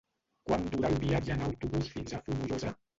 Quant 0.47 0.65
dura 0.71 0.89
el 0.93 0.97
viatge 1.05 1.37
en 1.37 1.47
autobús 1.51 1.95
fins 1.95 2.15
a 2.21 2.25
Fonollosa? 2.27 2.79